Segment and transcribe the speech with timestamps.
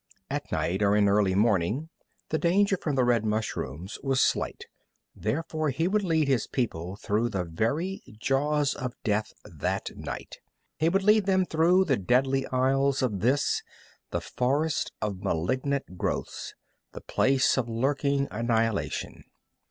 [0.31, 1.89] At night or in early morning,
[2.29, 4.65] the danger from the red mushrooms was slight.
[5.15, 10.39] Therefore he would lead his people through the very jaws of death that night.
[10.79, 13.61] He would lead them through the deadly aisles of this,
[14.09, 16.55] the forest of malignant growths,
[16.93, 19.25] the place of lurking annihilation.